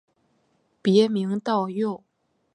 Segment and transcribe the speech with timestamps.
[0.81, 2.03] 别名道佑。